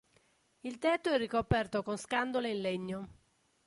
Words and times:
Il 0.61 0.79
tetto 0.79 1.11
è 1.11 1.17
ricoperto 1.17 1.83
con 1.83 1.95
scandole 1.95 2.49
in 2.49 2.59
legno. 2.59 3.07